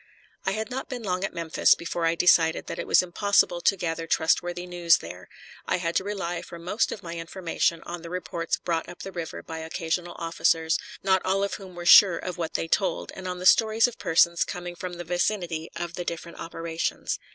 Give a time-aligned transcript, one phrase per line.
[0.47, 3.77] I had not been long at Memphis before I decided that it was impossible to
[3.77, 5.29] gather trustworthy news there.
[5.67, 9.11] I had to rely for most of my information on the reports brought up the
[9.11, 13.27] river by occasional officers, not all of whom were sure of what they told, and
[13.27, 17.19] on the stories of persons coming from the vicinity of the different operations.